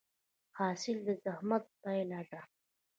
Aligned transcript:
حاصل 0.57 0.97
د 1.07 1.09
زحمت 1.23 1.63
پایله 1.81 2.21
ده؟ 2.31 2.41